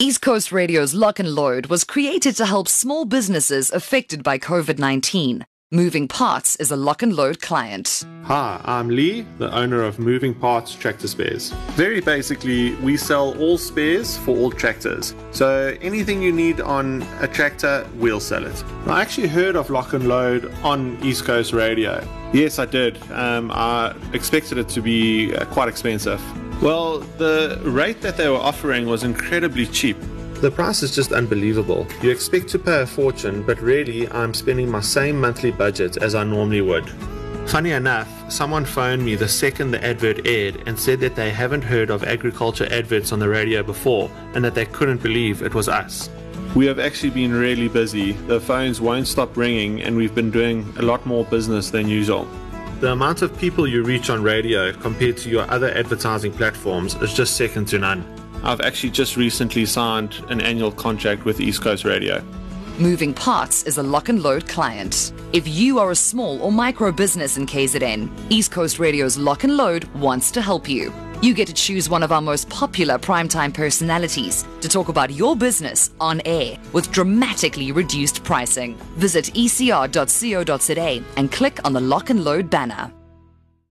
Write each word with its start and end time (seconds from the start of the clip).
East 0.00 0.22
Coast 0.22 0.50
Radio's 0.50 0.92
Lock 0.92 1.20
and 1.20 1.36
Load 1.36 1.66
was 1.66 1.84
created 1.84 2.34
to 2.34 2.46
help 2.46 2.66
small 2.66 3.04
businesses 3.04 3.70
affected 3.70 4.24
by 4.24 4.40
COVID 4.40 4.76
19. 4.76 5.46
Moving 5.70 6.08
Parts 6.08 6.56
is 6.56 6.72
a 6.72 6.76
lock 6.76 7.02
and 7.02 7.14
load 7.14 7.40
client. 7.40 8.04
Hi, 8.24 8.60
I'm 8.64 8.88
Lee, 8.88 9.24
the 9.38 9.54
owner 9.54 9.82
of 9.82 10.00
Moving 10.00 10.34
Parts 10.34 10.74
Tractor 10.74 11.06
Spares. 11.06 11.50
Very 11.70 12.00
basically, 12.00 12.74
we 12.76 12.96
sell 12.96 13.38
all 13.40 13.56
spares 13.56 14.16
for 14.18 14.36
all 14.36 14.50
tractors. 14.50 15.14
So 15.30 15.76
anything 15.80 16.20
you 16.22 16.32
need 16.32 16.60
on 16.60 17.02
a 17.20 17.28
tractor, 17.28 17.88
we'll 17.94 18.20
sell 18.20 18.44
it. 18.44 18.64
I 18.86 19.00
actually 19.00 19.28
heard 19.28 19.54
of 19.54 19.70
Lock 19.70 19.92
and 19.92 20.08
Load 20.08 20.52
on 20.64 20.98
East 21.04 21.24
Coast 21.24 21.52
Radio. 21.52 22.04
Yes, 22.32 22.58
I 22.58 22.66
did. 22.66 22.98
Um, 23.12 23.52
I 23.52 23.94
expected 24.12 24.58
it 24.58 24.68
to 24.70 24.82
be 24.82 25.34
uh, 25.36 25.44
quite 25.46 25.68
expensive. 25.68 26.20
Well, 26.64 27.00
the 27.18 27.60
rate 27.62 28.00
that 28.00 28.16
they 28.16 28.26
were 28.26 28.38
offering 28.38 28.86
was 28.86 29.04
incredibly 29.04 29.66
cheap. 29.66 29.98
The 30.40 30.50
price 30.50 30.82
is 30.82 30.94
just 30.94 31.12
unbelievable. 31.12 31.86
You 32.00 32.10
expect 32.10 32.48
to 32.48 32.58
pay 32.58 32.80
a 32.80 32.86
fortune, 32.86 33.42
but 33.42 33.60
really, 33.60 34.08
I'm 34.10 34.32
spending 34.32 34.70
my 34.70 34.80
same 34.80 35.20
monthly 35.20 35.50
budget 35.50 35.98
as 35.98 36.14
I 36.14 36.24
normally 36.24 36.62
would. 36.62 36.88
Funny 37.48 37.72
enough, 37.72 38.08
someone 38.32 38.64
phoned 38.64 39.04
me 39.04 39.14
the 39.14 39.28
second 39.28 39.72
the 39.72 39.84
advert 39.84 40.26
aired 40.26 40.66
and 40.66 40.78
said 40.78 41.00
that 41.00 41.16
they 41.16 41.28
haven't 41.28 41.64
heard 41.64 41.90
of 41.90 42.02
agriculture 42.02 42.66
adverts 42.72 43.12
on 43.12 43.18
the 43.18 43.28
radio 43.28 43.62
before 43.62 44.10
and 44.32 44.42
that 44.42 44.54
they 44.54 44.64
couldn't 44.64 45.02
believe 45.02 45.42
it 45.42 45.52
was 45.52 45.68
us. 45.68 46.08
We 46.56 46.64
have 46.64 46.78
actually 46.78 47.10
been 47.10 47.34
really 47.34 47.68
busy. 47.68 48.12
The 48.12 48.40
phones 48.40 48.80
won't 48.80 49.06
stop 49.06 49.36
ringing, 49.36 49.82
and 49.82 49.98
we've 49.98 50.14
been 50.14 50.30
doing 50.30 50.72
a 50.78 50.82
lot 50.82 51.04
more 51.04 51.26
business 51.26 51.68
than 51.68 51.88
usual. 51.88 52.26
The 52.84 52.92
amount 52.92 53.22
of 53.22 53.34
people 53.38 53.66
you 53.66 53.82
reach 53.82 54.10
on 54.10 54.22
radio 54.22 54.70
compared 54.70 55.16
to 55.16 55.30
your 55.30 55.50
other 55.50 55.70
advertising 55.70 56.34
platforms 56.34 56.94
is 56.96 57.14
just 57.14 57.34
second 57.34 57.64
to 57.68 57.78
none. 57.78 58.04
I've 58.42 58.60
actually 58.60 58.90
just 58.90 59.16
recently 59.16 59.64
signed 59.64 60.22
an 60.28 60.42
annual 60.42 60.70
contract 60.70 61.24
with 61.24 61.40
East 61.40 61.62
Coast 61.62 61.86
Radio. 61.86 62.22
Moving 62.78 63.14
Parts 63.14 63.62
is 63.62 63.78
a 63.78 63.82
lock 63.82 64.10
and 64.10 64.22
load 64.22 64.46
client. 64.48 65.14
If 65.32 65.48
you 65.48 65.78
are 65.78 65.92
a 65.92 65.96
small 65.96 66.42
or 66.42 66.52
micro 66.52 66.92
business 66.92 67.38
in 67.38 67.46
KZN, 67.46 68.10
East 68.28 68.52
Coast 68.52 68.78
Radio's 68.78 69.16
Lock 69.16 69.44
and 69.44 69.56
Load 69.56 69.84
wants 69.94 70.30
to 70.32 70.42
help 70.42 70.68
you. 70.68 70.92
You 71.24 71.32
get 71.32 71.46
to 71.46 71.54
choose 71.54 71.88
one 71.88 72.02
of 72.02 72.12
our 72.12 72.20
most 72.20 72.50
popular 72.50 72.98
primetime 72.98 73.54
personalities 73.54 74.44
to 74.60 74.68
talk 74.68 74.90
about 74.90 75.10
your 75.10 75.34
business 75.34 75.88
on 75.98 76.20
air 76.26 76.58
with 76.74 76.92
dramatically 76.92 77.72
reduced 77.72 78.22
pricing. 78.24 78.76
Visit 78.98 79.32
ecr.co.za 79.32 81.02
and 81.16 81.32
click 81.32 81.64
on 81.64 81.72
the 81.72 81.80
Lock 81.80 82.10
and 82.10 82.24
Load 82.24 82.50
banner. 82.50 82.92